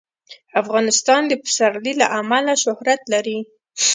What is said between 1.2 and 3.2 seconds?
د پسرلی له امله شهرت